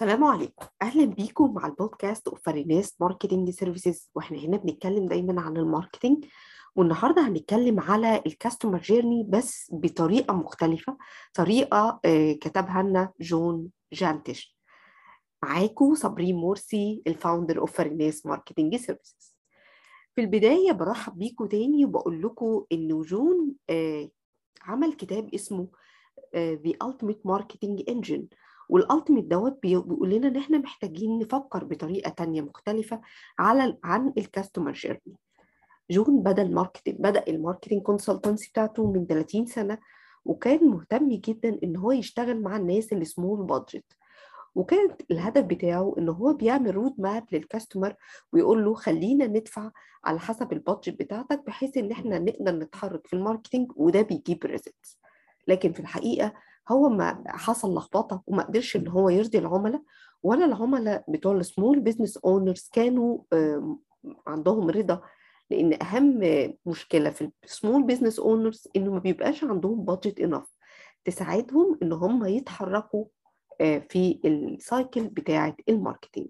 السلام 0.00 0.24
عليكم. 0.24 0.66
أهلا 0.82 1.04
بيكم 1.04 1.54
مع 1.54 1.66
البودكاست 1.66 2.28
of 2.28 2.42
فاريناس 2.42 3.00
marketing 3.00 3.50
services. 3.50 4.10
وإحنا 4.14 4.38
هنا 4.38 4.56
بنتكلم 4.56 5.06
دايما 5.06 5.40
عن 5.40 5.56
ال 5.56 5.63
marketing 5.63 6.24
والنهاردة 6.76 7.28
هنتكلم 7.28 7.80
على 7.80 8.22
ال 8.26 8.32
customer 8.32 8.78
journey 8.78 9.26
بس 9.28 9.70
بطريقة 9.72 10.34
مختلفة 10.34 10.96
طريقة 11.34 12.00
آه، 12.04 12.32
كتبها 12.32 12.82
لنا 12.82 13.12
جون 13.20 13.68
جانتش. 13.92 14.56
معاكم 15.42 15.94
صابرين 15.94 16.36
مرسي 16.36 17.02
ال 17.06 17.12
founder 17.12 17.58
of 17.58 17.72
فاريناس 17.72 18.26
marketing 18.26 18.76
services. 18.76 19.36
في 20.14 20.20
البداية 20.20 20.72
برحب 20.72 21.18
بيكم 21.18 21.46
تاني 21.46 21.84
وبقول 21.84 22.22
لكم 22.22 22.64
إنه 22.72 23.02
جون 23.02 23.52
آه، 23.70 24.10
عمل 24.62 24.92
كتاب 24.92 25.34
اسمه 25.34 25.68
آه، 26.34 26.60
The 26.66 26.86
Ultimate 26.86 27.30
Marketing 27.30 27.84
Engine. 27.90 28.24
وال 28.70 28.81
ultimate 28.81 29.24
دوت 29.24 29.58
بيقول 29.62 30.10
لنا 30.10 30.28
إن 30.28 30.36
إحنا 30.36 30.58
محتاجين 30.58 31.18
نفكر 31.18 31.64
بطريقة 31.64 32.08
تانية 32.10 32.42
مختلفة 32.42 33.00
على 33.38 33.76
عن 33.84 34.12
ال 34.18 34.24
customer 34.24 34.72
journey 34.72 35.16
جون 35.90 36.22
بدأ 36.22 36.42
ال 36.42 36.47
marketing 36.47 36.96
بدأ 36.98 37.24
ال 37.28 37.33
marketing 37.33 37.82
consultancy 37.82 38.48
بتاعته 38.50 38.92
من 38.92 39.06
30 39.06 39.46
سنة 39.46 39.78
وكان 40.24 40.64
مهتم 40.68 41.08
جدا 41.08 41.58
إن 41.64 41.76
هو 41.76 41.92
يشتغل 41.92 42.42
مع 42.42 42.56
الناس 42.56 42.92
اللي 42.92 43.04
small 43.04 43.46
budget 43.46 43.84
وكان 44.54 44.88
الهدف 45.10 45.44
بتاعه 45.44 45.94
إن 45.98 46.08
هو 46.08 46.32
بيعمل 46.32 46.74
road 46.74 46.94
map 46.98 47.24
لل 47.32 47.44
customer 47.44 47.94
ويقول 48.32 48.64
له 48.64 48.74
خلينا 48.74 49.26
ندفع 49.26 49.70
على 50.04 50.18
حسب 50.20 50.52
ال 50.52 50.59
budget 50.59 50.98
بتاعتك 51.02 51.42
بحيث 51.46 51.76
إن 51.76 51.92
إحنا 51.92 52.18
نقدر 52.18 52.52
نتحرك 52.52 53.06
في 53.06 53.12
ال 53.16 53.22
marketing 53.22 53.72
وده 53.76 54.02
بيجيب 54.02 54.44
results 54.44 54.98
لكن 55.48 55.72
في 55.72 55.80
الحقيقة 55.80 56.32
هو 56.70 56.88
ما 56.88 57.24
حصل 57.26 57.74
لخبطة 57.74 58.22
وما 58.26 58.42
قدرش 58.42 58.76
إن 58.76 58.88
هو 58.88 59.08
يرضي 59.08 59.38
العملاء 59.38 59.82
ولا 60.22 60.44
العملاء 60.44 61.04
بتوع 61.08 61.32
ال 61.32 61.40
small 61.40 61.80
business 61.80 62.16
owners 62.16 62.68
كانوا 62.72 63.18
عندهم 64.26 64.70
رضا. 64.70 65.02
لأن 65.50 65.82
أهم 65.82 66.20
مشكلة 66.66 67.10
في 67.10 67.30
ال 67.44 67.50
small 67.50 67.82
business 67.82 68.18
owners 68.18 68.68
إنه 68.76 68.92
ما 68.92 68.98
بيبقاش 68.98 69.44
عندهم 69.44 69.84
budget 69.84 70.20
enough 70.20 70.54
تساعدهم 71.04 71.78
إن 71.82 71.92
هم 71.92 72.24
يتحركوا 72.24 73.04
في 73.58 74.20
ال 74.24 74.38
cycle 74.38 75.08
بتاعة 75.08 75.56
ال 75.68 75.73
marketing. 75.73 76.28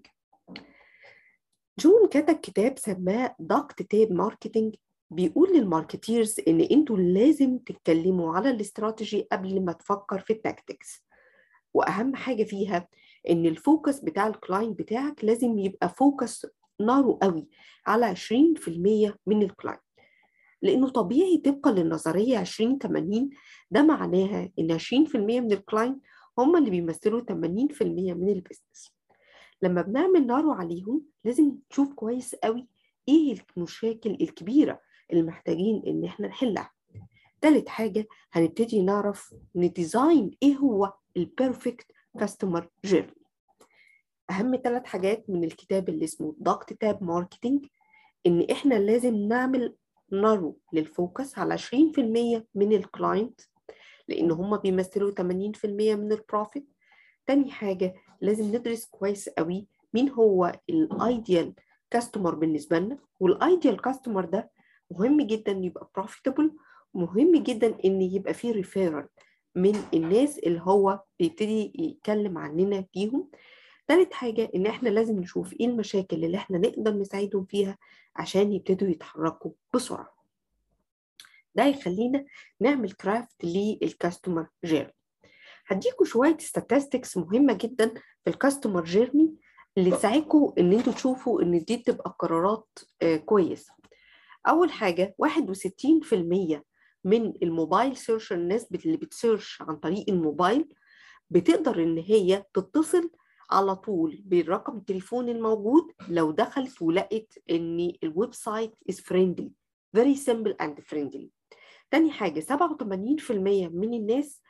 جون 1.79 2.07
كتب 2.07 2.35
كتاب 2.35 2.79
سماه 2.79 3.35
Duct 3.39 3.81
Tape 3.81 4.11
Marketing 4.11 4.75
بيقول 5.11 5.49
لل 5.57 5.71
marketers 5.71 6.35
إن 6.47 6.61
أنتوا 6.61 6.97
لازم 6.97 7.57
تتكلموا 7.57 8.35
على 8.35 8.49
الاستراتيجي 8.49 9.27
قبل 9.31 9.61
ما 9.65 9.71
تفكر 9.71 10.19
في 10.19 10.33
ال 10.33 10.42
tactics 10.42 11.05
وأهم 11.73 12.15
حاجة 12.15 12.43
فيها 12.43 12.87
إن 13.29 13.45
ال 13.45 13.54
focus 13.54 13.99
بتاع 13.99 14.27
ال 14.27 14.34
client 14.34 14.79
بتاعك 14.79 15.23
لازم 15.25 15.59
يبقى 15.59 15.89
focus 15.89 16.45
narrow 16.81 17.17
قوي 17.21 17.47
على 17.87 18.15
20% 18.15 18.19
من 19.27 19.41
ال 19.43 19.48
client 19.48 19.81
لأنه 20.61 20.89
طبيعي 20.89 21.37
طبقا 21.37 21.71
للنظرية 21.71 22.37
20 22.37 22.77
80 22.77 23.29
ده 23.71 23.81
معناها 23.83 24.49
إن 24.59 24.77
20% 24.79 25.15
من 25.15 25.51
ال 25.51 25.58
client 25.58 26.03
هم 26.37 26.57
اللي 26.57 26.69
بيمثلوا 26.69 27.21
80% 27.21 27.31
من 27.33 28.29
ال 28.29 28.36
business 28.36 28.93
لما 29.61 29.81
بنعمل 29.81 30.27
narrow 30.27 30.51
عليهم 30.51 31.01
لازم 31.23 31.51
نشوف 31.71 31.93
كويس 31.93 32.35
قوي 32.35 32.67
إيه 33.09 33.35
المشاكل 33.57 34.17
الكبيرة 34.21 34.79
اللي 35.11 35.23
محتاجين 35.23 35.83
إن 35.87 36.05
إحنا 36.05 36.27
نحلها. 36.27 36.71
تالت 37.41 37.69
حاجة 37.69 38.07
هنبتدي 38.31 38.81
نعرف 38.81 39.35
ن 39.55 39.66
design 39.66 40.31
إيه 40.43 40.55
هو 40.55 40.93
ال 41.17 41.26
perfect 41.26 41.91
customer 42.19 42.69
journey 42.85 43.15
أهم 44.31 44.55
ثلاث 44.63 44.85
حاجات 44.85 45.29
من 45.29 45.43
الكتاب 45.43 45.89
اللي 45.89 46.05
اسمه 46.05 46.35
Duct 46.39 46.73
Tape 46.73 47.03
Marketing 47.03 47.65
إن 48.27 48.47
إحنا 48.51 48.75
لازم 48.75 49.15
نعمل 49.15 49.75
narrow 50.11 50.57
لل 50.73 50.91
focus 50.91 51.37
على 51.37 51.57
20% 51.57 51.63
من 52.55 52.73
ال 52.73 52.83
client 52.83 53.41
لأن 54.07 54.31
هم 54.31 54.57
بيمثلوا 54.57 55.11
80% 55.11 55.21
من 55.65 56.11
ال 56.11 56.19
profit 56.19 56.67
تاني 57.27 57.51
حاجة 57.51 57.93
لازم 58.21 58.55
ندرس 58.55 58.85
كويس 58.85 59.29
قوي 59.29 59.67
مين 59.93 60.09
هو 60.09 60.59
ال 60.69 60.83
ideal 60.83 61.53
customer 61.91 62.35
بالنسبة 62.35 62.79
لنا 62.79 62.97
وال 63.19 63.37
ideal 63.37 63.81
customer 63.81 64.25
ده 64.25 64.51
مهم 64.91 65.21
جدا 65.21 65.51
يبقى 65.51 65.89
profitable 65.95 66.51
مهم 66.93 67.35
جدا 67.43 67.77
إن 67.85 68.01
يبقى 68.01 68.33
فيه 68.33 68.51
referral 68.51 69.07
من 69.55 69.75
الناس 69.93 70.39
اللي 70.39 70.61
هو 70.63 70.99
بيبتدي 71.19 71.71
يتكلم 71.79 72.37
عننا 72.37 72.85
فيهم. 72.93 73.29
تالت 73.87 74.13
حاجة 74.13 74.49
إن 74.55 74.65
إحنا 74.67 74.89
لازم 74.89 75.19
نشوف 75.19 75.53
إيه 75.53 75.65
المشاكل 75.65 76.25
اللي 76.25 76.37
إحنا 76.37 76.57
نقدر 76.57 76.93
نساعدهم 76.93 77.45
فيها 77.45 77.77
عشان 78.15 78.53
يبتدوا 78.53 78.87
يتحركوا 78.89 79.51
بسرعة. 79.73 80.13
ده 81.55 81.65
يخلينا 81.65 82.25
نعمل 82.59 82.91
craft 82.91 83.45
لل 83.45 83.65
customer 83.65 84.47
journey 84.65 84.93
هديكوا 85.67 86.05
شوية 86.05 86.37
statistics 86.37 87.17
مهمة 87.17 87.53
جدا 87.53 87.93
في 88.23 88.29
ال 88.29 88.35
customer 88.35 88.83
journey 88.83 89.35
اللي 89.77 89.91
تساعدكم 89.91 90.53
إن 90.57 90.73
أنتوا 90.73 90.93
تشوفوا 90.93 91.41
إن 91.41 91.63
دي 91.63 91.77
تبقى 91.77 92.15
قرارات 92.19 92.67
آه 93.01 93.17
كويسة. 93.17 93.73
أول 94.47 94.71
حاجة 94.71 95.15
61% 95.23 96.61
من 97.03 97.33
ال 97.43 97.51
mobile 97.51 97.97
search 97.97 98.33
الناس 98.33 98.67
اللي 98.85 98.97
بت 98.97 99.13
search 99.13 99.61
عن 99.61 99.75
طريق 99.75 100.05
الموبايل 100.09 100.67
بتقدر 101.29 101.83
إن 101.83 101.97
هي 101.97 102.45
تتصل 102.53 103.11
على 103.51 103.75
طول 103.75 104.21
بالرقم 104.25 104.77
التليفون 104.77 105.29
الموجود 105.29 105.83
لو 106.09 106.31
دخلت 106.31 106.81
ولقت 106.81 107.37
إن 107.51 107.93
ال 108.03 108.33
website 108.33 108.75
is 108.91 108.95
friendly 108.95 109.49
very 109.97 110.15
simple 110.15 110.53
and 110.63 110.81
friendly. 110.93 111.27
تاني 111.91 112.11
حاجة 112.11 112.39
87% 112.39 113.31
من 113.31 113.93
الناس 113.93 114.41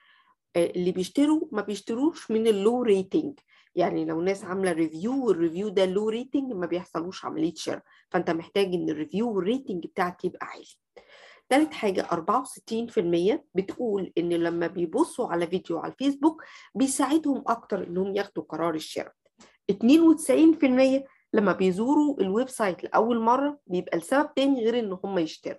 اللي 0.55 0.91
بيشتروا 0.91 1.47
ما 1.51 1.61
بيشتروش 1.61 2.31
من 2.31 2.47
ال 2.47 2.81
low 2.83 3.02
rating 3.02 3.39
يعني 3.75 4.05
لو 4.05 4.21
ناس 4.21 4.43
عاملة 4.45 4.71
review 4.71 5.25
وال 5.27 5.38
review 5.38 5.69
ده 5.69 5.85
low 5.85 6.09
rating 6.09 6.53
ما 6.53 6.65
بيحصلوش 6.65 7.25
عملية 7.25 7.53
شراء 7.55 7.81
فأنت 8.09 8.29
محتاج 8.29 8.65
إن 8.65 8.89
ال 8.89 8.95
review 8.95 9.31
وال 9.35 9.48
rating 9.48 9.87
بتاعك 9.87 10.25
يبقى 10.25 10.45
عالي. 10.47 10.65
تالت 11.49 11.73
حاجة 11.73 12.01
64% 12.11 13.43
بتقول 13.55 14.11
إن 14.17 14.29
لما 14.33 14.67
بيبصوا 14.67 15.27
على 15.27 15.47
فيديو 15.47 15.77
على 15.79 15.91
الفيسبوك 15.91 16.43
بيساعدهم 16.75 17.43
أكتر 17.47 17.87
إنهم 17.87 18.15
ياخدوا 18.15 18.43
قرار 18.43 18.75
الشراء 18.75 19.13
92% 19.71 21.03
لما 21.33 21.51
بيزوروا 21.53 22.21
ال 22.21 22.49
website 22.49 22.83
لأول 22.83 23.19
مرة 23.19 23.59
بيبقى 23.67 23.97
السبب 23.97 24.33
تاني 24.33 24.63
غير 24.63 24.79
إن 24.79 24.97
هم 25.03 25.19
يشتروا. 25.19 25.57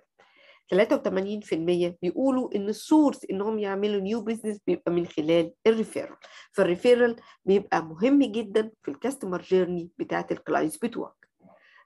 83% 0.75 1.93
بيقولوا 2.01 2.55
إن 2.55 2.69
ال 2.69 2.77
source 2.77 3.25
إنهم 3.31 3.59
يعملوا 3.59 4.01
new 4.01 4.21
business 4.21 4.59
بيبقى 4.67 4.91
من 4.91 5.05
خلال 5.07 5.53
ال 5.67 5.72
referral 5.72 6.15
فال 6.51 6.64
referral 6.64 7.15
بيبقى 7.45 7.85
مهم 7.85 8.23
جدا 8.23 8.71
في 8.83 8.91
ال 8.91 8.97
customer 8.97 9.41
journey 9.41 9.89
بتاعت 9.99 10.31
ال 10.31 10.37
clients 10.37 10.77
بتوعك. 10.77 11.23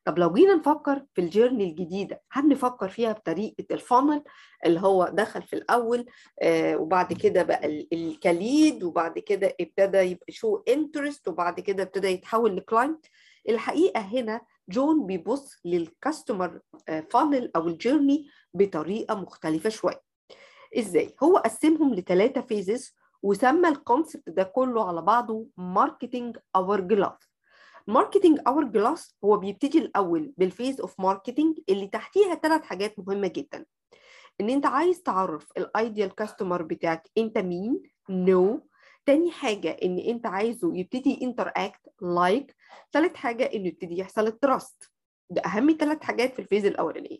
طب 0.05 0.19
لو 0.19 0.33
جينا 0.33 0.55
نفكر 0.55 1.03
في 1.13 1.21
ال 1.21 1.26
journey 1.26 1.63
الجديدة 1.63 2.21
هل 2.31 2.47
نفكر 2.49 2.89
فيها 2.89 3.11
بطريقة 3.11 3.65
ال 3.71 3.79
funnel 3.79 4.23
اللي 4.65 4.79
هو 4.79 5.09
دخل 5.13 5.41
في 5.43 5.53
الأول 5.55 6.05
آه 6.41 6.77
وبعد 6.77 7.13
كده 7.13 7.43
بقى 7.43 7.85
ال 7.93 8.11
lead 8.11 8.83
وبعد 8.83 9.19
كده 9.19 9.55
ابتدى 9.61 9.97
يبقى 9.97 10.31
show 10.31 10.63
interest 10.67 11.27
وبعد 11.27 11.59
كده 11.59 11.83
ابتدى 11.83 12.07
يتحول 12.07 12.55
ل 12.57 12.64
client 12.64 13.05
الحقيقة 13.49 13.99
هنا 14.01 14.41
جون 14.69 15.05
بيبص 15.05 15.59
لل 15.65 15.84
customer 15.84 16.59
funnel 17.09 17.51
أو 17.55 17.67
ال 17.67 17.75
journey 17.75 18.27
بطريقة 18.53 19.15
مختلفة 19.15 19.69
شوية. 19.69 20.01
إزاي؟ 20.77 21.15
هو 21.23 21.37
قسمهم 21.37 21.93
لثلاثه 21.93 22.41
phases 22.41 22.93
وسمى 23.23 23.69
ال 23.69 23.77
concept 23.77 24.29
ده 24.29 24.43
كله 24.43 24.87
على 24.87 25.01
بعضه 25.01 25.47
marketing 25.57 26.37
hourglass 26.55 27.13
marketing 27.87 28.39
hourglass 28.47 29.17
هو 29.23 29.37
بيبتدي 29.37 29.77
الأول 29.77 30.33
بال 30.37 30.50
phase 30.50 30.81
of 30.81 30.99
marketing 30.99 31.59
اللي 31.69 31.87
تحتيها 31.87 32.35
ثلاث 32.35 32.63
حاجات 32.63 32.99
مهمة 32.99 33.27
جدا. 33.27 33.65
إن 34.41 34.49
أنت 34.49 34.65
عايز 34.65 35.01
تعرف 35.01 35.51
ال 35.57 35.67
ideal 35.67 36.15
customer 36.15 36.61
بتاعك 36.61 37.09
أنت 37.17 37.37
مين 37.37 37.83
نو 38.09 38.57
no. 38.57 38.76
تاني 39.07 39.31
حاجة 39.31 39.77
إن 39.83 39.99
أنت 39.99 40.25
عايزه 40.25 40.77
يبتدي 40.77 41.19
interact 41.21 41.81
like 42.01 42.55
تالت 42.91 43.17
حاجة 43.17 43.43
إنه 43.43 43.67
يبتدي 43.67 43.97
يحصل 43.97 44.27
ال 44.27 44.38
trust 44.38 44.91
ده 45.29 45.41
أهم 45.41 45.77
ثلاث 45.79 46.03
حاجات 46.03 46.33
في 46.33 46.39
ال 46.39 46.43
phase 46.43 46.65
الأولانية. 46.65 47.19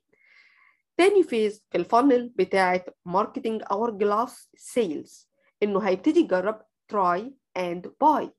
تاني 0.97 1.23
phase 1.23 1.63
في 1.71 1.77
ال 1.77 1.85
funnel 1.85 2.29
بتاعة 2.35 2.85
marketing 3.05 3.61
hourglass 3.71 4.49
sales 4.55 5.29
إنه 5.63 5.79
هيبتدي 5.79 6.19
يجرب 6.19 6.61
try 6.87 7.33
and 7.57 7.93
buy 8.01 8.31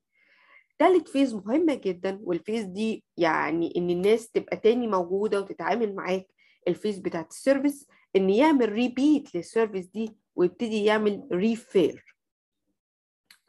تالت 0.79 1.07
phase 1.07 1.35
مهمة 1.35 1.73
جدا 1.73 2.19
وال 2.23 2.34
phase 2.34 2.63
دي 2.63 3.03
يعني 3.17 3.73
إن 3.77 3.89
الناس 3.89 4.29
تبقى 4.31 4.57
تاني 4.57 4.87
موجودة 4.87 5.41
وتتعامل 5.41 5.95
معاك. 5.95 6.27
ال 6.67 6.72
phase 6.72 6.99
بتاعت 6.99 7.31
ال 7.31 7.38
service 7.38 7.87
إن 8.15 8.29
يعمل 8.29 8.71
repeat 8.71 9.35
لل 9.35 9.46
service 9.46 9.85
دي 9.85 10.17
ويبتدي 10.35 10.85
يعمل 10.85 11.27
refer 11.31 12.05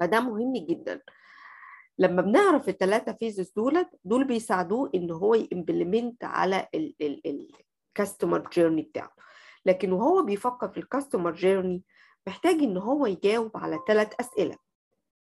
فده 0.00 0.20
مهم 0.20 0.52
جدا. 0.56 1.00
لما 1.98 2.22
بنعرف 2.22 2.68
الثلاثه 2.68 3.12
phases 3.12 3.52
دولت 3.56 3.88
دول 4.04 4.24
بيساعدوه 4.24 4.90
إن 4.94 5.10
هو 5.10 5.34
ي 5.34 5.43
implement 5.43 6.24
على 6.24 6.68
ال 7.26 7.40
customer 7.40 8.48
journey 8.52 8.82
بتاعه. 8.82 9.12
لكن 9.66 9.92
وهو 9.92 10.22
بيفكر 10.22 10.68
في 10.68 10.78
ال 10.78 10.84
customer 10.84 11.32
journey 11.32 11.84
محتاج 12.26 12.54
إن 12.54 12.76
هو 12.76 13.06
يجاوب 13.06 13.56
على 13.56 13.78
ثلاث 13.88 14.12
أسئلة. 14.20 14.56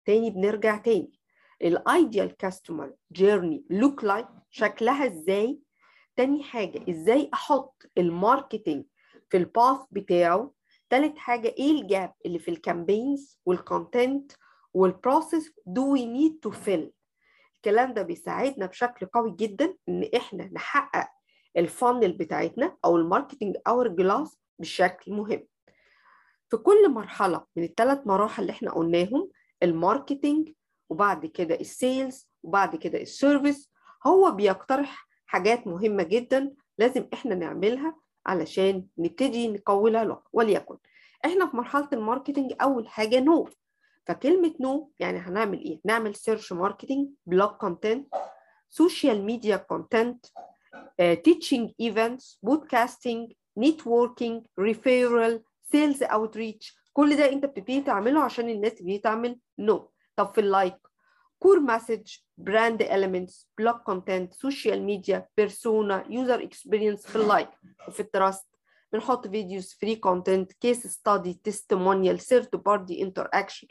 تاني 0.04 0.30
بنرجع 0.30 0.76
تاني. 0.76 1.12
ال 1.62 1.75
ideal 1.75 2.36
customer 2.36 2.94
journey 3.12 3.64
look 3.70 4.04
like 4.04 4.26
شكلها 4.50 5.06
إزاي؟ 5.06 5.60
تاني 6.16 6.42
حاجة 6.42 6.90
إزاي 6.90 7.30
أحط 7.34 7.82
ال 7.98 8.07
marketing 8.07 8.84
في 9.30 9.36
ال 9.36 9.45
path 9.45 9.78
بتاعه؟ 9.90 10.52
تالت 10.90 11.18
حاجة 11.18 11.48
إيه 11.48 11.80
ال 11.80 11.88
gap 11.88 12.12
اللي 12.26 12.38
في 12.38 12.50
ال 12.50 12.59
campaigns 12.59 13.38
وال 13.46 13.65
content 13.65 14.32
وال 14.78 14.95
process 14.95 15.52
do 15.66 15.92
we 15.92 16.06
need 16.06 16.38
to 16.42 16.50
fill 16.50 16.92
الكلام 17.56 17.94
ده 17.94 18.02
بيساعدنا 18.02 18.66
بشكل 18.66 19.06
قوي 19.06 19.34
جدا 19.36 19.74
إن 19.88 20.10
إحنا 20.16 20.44
نحقق 20.52 21.08
ال 21.56 21.64
funnel 21.64 22.12
بتاعتنا 22.12 22.76
أو 22.84 22.96
ال 22.96 23.56
marketing 23.66 23.88
hourglass 23.88 24.38
بشكل 24.58 25.12
مهم. 25.12 25.46
في 26.48 26.56
كل 26.56 26.90
مرحلة 26.90 27.44
من 27.56 27.62
الثلاث 27.64 28.06
مراحل 28.06 28.42
اللي 28.42 28.52
إحنا 28.52 28.70
قلناهم 28.72 29.30
ال 29.62 29.71
marketing 29.71 30.52
وبعد 30.90 31.26
كده 31.26 31.54
ال 31.54 31.67
sales 31.67 32.28
وبعد 32.42 32.76
كده 32.76 33.00
ال 33.00 33.09
service 33.09 33.70
هو 34.06 34.30
بيقترح 34.30 35.08
حاجات 35.26 35.66
مهمة 35.66 36.02
جدا 36.02 36.54
لازم 36.78 37.08
إحنا 37.12 37.34
نعملها 37.34 37.96
علشان 38.26 38.86
نبتدي 38.98 39.48
نقولها 39.48 40.04
له 40.04 40.22
وليكن 40.32 40.76
إحنا 41.24 41.46
في 41.46 41.56
مرحلة 41.56 41.88
ال 41.92 41.98
marketing 41.98 42.52
أول 42.62 42.88
حاجة 42.88 43.20
نو 43.20 43.48
فكلمة 44.08 44.54
نو 44.60 44.92
يعني 44.98 45.18
هنعمل 45.18 45.58
إيه؟ 45.64 45.80
نعمل 45.84 46.14
search 46.14 46.52
marketing 46.52 47.08
blog 47.26 47.50
content 47.50 48.14
social 48.70 49.22
media 49.22 49.56
content 49.56 50.26
teaching 50.98 51.70
events 51.80 52.38
podcasting 52.42 53.32
networking 53.58 54.46
referral 54.58 55.42
sales 55.62 56.02
outreach 56.02 56.78
كل 56.92 57.16
ده 57.16 57.32
أنت 57.32 57.44
بتبتدي 57.44 57.80
تعمله 57.80 58.20
عشان 58.20 58.48
الناس 58.50 58.72
تبتدي 58.74 58.98
تعمل 58.98 59.38
know. 59.58 59.90
طب 60.16 60.32
في 60.34 60.40
ال 60.40 60.48
like 60.48 60.76
core 61.38 61.60
message 61.60 62.16
brand 62.38 62.82
elements 62.82 63.48
blog 63.58 63.74
content 63.74 64.34
social 64.34 64.82
media 64.82 65.28
persona 65.36 66.04
user 66.08 66.42
experience 66.42 67.06
في 67.06 67.16
ال 67.16 67.23
like 67.23 67.48
وفي 67.88 68.00
ال 68.00 68.08
trust 68.08 68.48
بنحط 68.92 69.26
videos 69.28 69.76
free 69.80 69.96
content 69.96 70.52
case 70.52 70.86
study 70.86 71.40
testimonial 71.44 72.18
third 72.20 72.50
party 72.56 73.02
interaction 73.02 73.66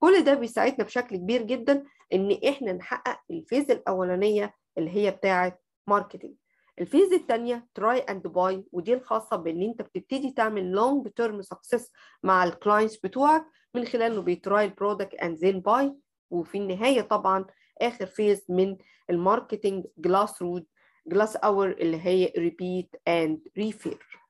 كل 0.00 0.24
ده 0.24 0.34
بيساعدنا 0.34 0.84
بشكل 0.84 1.16
كبير 1.16 1.42
جدا 1.42 1.84
إن 2.12 2.38
إحنا 2.48 2.72
نحقق 2.72 3.20
ال 3.30 3.37
phase 3.37 3.70
الأولانية 3.70 4.54
اللي 4.78 4.90
هي 4.90 5.10
بتاعة 5.10 5.58
marketing 5.86 6.34
ال 6.80 6.85
phase 6.85 7.12
الثانية 7.12 7.66
try 7.74 7.98
and 7.98 8.26
buy 8.26 8.64
ودي 8.72 8.94
الخاصة 8.94 9.36
بإن 9.36 9.62
أنت 9.62 9.82
بتبتدي 9.82 10.30
تعمل 10.30 10.70
long 10.70 11.08
term 11.08 11.42
success 11.42 11.92
مع 12.22 12.44
ال 12.44 12.50
clients 12.50 12.96
بتوعك 12.96 13.44
من 13.74 13.84
خلال 13.84 14.12
إنه 14.12 14.20
بي 14.22 14.39
try 14.39 14.64
ال 14.64 14.70
product 14.70 15.14
and 15.14 15.36
then 15.36 15.60
buy 15.60 15.94
وفي 16.30 16.58
النهاية 16.58 17.00
طبعا 17.00 17.44
آخر 17.82 18.06
phase 18.06 18.44
من 18.48 18.76
ال 19.10 19.17
marketing 19.17 19.84
glass 19.98 20.42
رود 20.42 20.66
glass 21.06 21.36
hour 21.36 21.70
اللي 21.70 22.00
هي 22.06 22.32
repeat 22.38 22.96
and 23.08 23.48
refer 23.58 24.20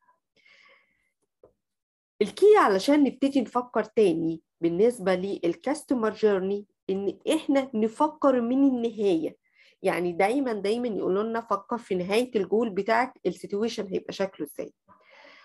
ال 2.23 2.31
key 2.31 2.57
علشان 2.59 3.05
نبتدي 3.05 3.41
نفكر 3.41 3.85
تاني 3.85 4.43
بالنسبة 4.61 5.15
لل 5.15 5.34
customer 5.34 6.11
journey 6.13 6.67
إن 6.91 7.19
إحنا 7.35 7.71
نفكر 7.75 8.41
من 8.41 8.65
النهاية. 8.69 9.37
يعني 9.83 10.13
دايما 10.13 10.53
دايما 10.53 10.89
يقولوا 10.89 11.23
لنا 11.23 11.41
فكر 11.41 11.79
في 11.79 11.95
نهاية 11.95 12.31
الجول 12.37 12.71
بتاعك 12.71 13.13
ال 13.27 13.33
situation 13.33 13.87
هيبقى 13.87 14.13
شكله 14.13 14.47
إزاي. 14.47 14.73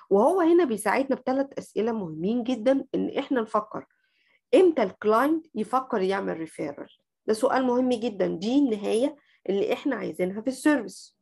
وهو 0.09 0.41
هنا 0.41 0.63
بيساعدنا 0.65 1.15
بثلاث 1.15 1.47
أسئلة 1.57 1.91
مهمين 1.91 2.43
جدا 2.43 2.85
إن 2.95 3.09
إحنا 3.17 3.41
نفكر 3.41 3.85
إمتى 4.55 4.83
ال 4.83 4.92
client 4.92 5.45
يفكر 5.55 6.01
يعمل 6.01 6.37
referral 6.37 6.87
ده 7.27 7.33
سؤال 7.33 7.65
مهم 7.65 7.89
جدا. 7.89 8.27
دي 8.27 8.57
النهاية 8.59 9.15
اللي 9.49 9.73
إحنا 9.73 9.95
عايزينها 9.95 10.41
في 10.41 10.47
ال 10.47 10.55
service. 10.55 11.17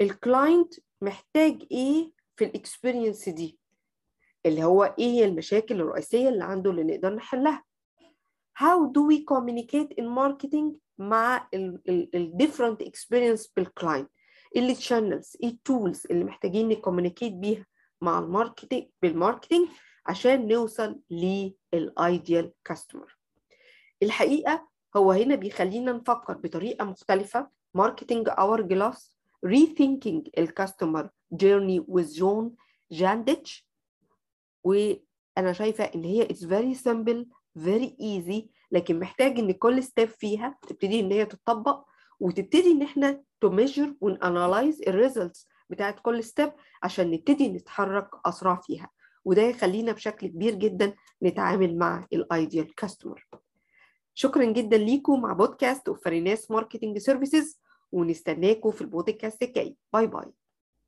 ال 0.00 0.11
client 0.11 0.74
محتاج 1.02 1.66
إيه 1.72 2.10
في 2.36 2.44
ال 2.44 2.52
experience 2.52 3.28
دي؟ 3.28 3.58
اللي 4.48 4.64
هو 4.64 4.94
إيه 4.98 5.06
هي 5.06 5.24
المشاكل 5.24 5.80
الرئيسية 5.80 6.28
اللي 6.28 6.44
عنده 6.44 6.70
اللي 6.70 6.84
نقدر 6.84 7.14
نحلها. 7.14 7.64
How 8.58 8.92
do 8.92 9.00
we 9.10 9.18
communicate 9.34 9.94
in 10.00 10.04
marketing 10.04 10.76
مع 10.98 11.48
ال 11.54 12.32
different 12.42 12.86
experience 12.86 13.48
بال 13.56 13.69
client 13.69 14.10
اللي 14.56 14.74
channels 14.74 15.36
إيه 15.42 15.48
ال 15.48 15.58
tools 15.58 16.06
اللي 16.10 16.24
محتاجين 16.24 16.68
ن 16.68 16.73
communicate 16.73 17.32
بيها 17.32 17.66
مع 18.00 18.18
ال 18.18 18.25
marketing 18.25 18.84
بال 19.02 19.14
marketing 19.14 19.68
عشان 20.06 20.48
نوصل 20.48 21.00
لل 21.10 21.51
ideal 21.51 22.52
customer 22.64 23.18
الحقيقة 24.02 24.68
هو 24.96 25.12
هنا 25.12 25.34
بيخلينا 25.34 25.92
نفكر 25.92 26.32
بطريقة 26.34 26.84
مختلفة. 26.84 27.48
marketing 27.74 28.28
hourglass 28.28 29.14
rethinking 29.46 30.22
ال 30.38 30.46
customer 30.46 31.08
journey 31.34 31.80
with 31.90 32.14
جون 32.18 32.54
جانتش 32.92 33.67
وأنا 34.68 35.52
شايفة 35.52 35.84
إن 35.84 36.04
هي 36.04 36.22
it's 36.22 36.44
very 36.44 36.74
simple 36.74 37.26
very 37.64 37.96
easy 38.00 38.50
لكن 38.72 38.98
محتاج 39.00 39.38
إن 39.38 39.52
كل 39.52 39.82
step 39.82 40.08
فيها 40.08 40.58
تبتدي 40.68 41.00
إن 41.00 41.12
هي 41.12 41.26
تطبق 41.26 41.84
وتبتدي 42.20 42.72
إن 42.72 42.82
إحنا 42.82 43.22
to 43.40 43.50
measure 43.50 43.94
ون 44.00 44.18
analyze 44.18 44.82
ال 44.82 44.90
results 44.90 45.48
بتاعت 45.70 46.00
كل 46.00 46.24
step 46.24 46.52
عشان 46.82 47.10
نبتدي 47.10 47.48
نتحرك 47.48 48.08
أسرع 48.26 48.60
فيها. 48.60 48.90
وده 49.24 49.42
يخلينا 49.42 49.92
بشكل 49.92 50.26
كبير 50.26 50.54
جدا 50.54 50.94
نتعامل 51.22 51.78
مع 51.78 52.06
ال 52.12 52.22
ideal 52.22 52.74
customer 52.74 53.28
شكرا 54.14 54.44
جدا 54.44 54.76
ليكم 54.76 55.22
مع 55.22 55.32
podcast 55.32 55.88
of 55.88 56.04
فريناس 56.04 56.50
marketing 56.50 56.98
services 56.98 57.60
ونستناكم 57.92 58.70
في 58.70 58.80
البودكاست 58.80 59.42
الجاي. 59.42 59.76
bye 59.92 60.06
bye 60.06 60.24